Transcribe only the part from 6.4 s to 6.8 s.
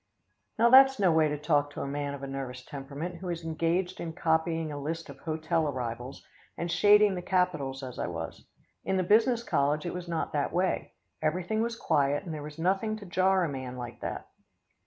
and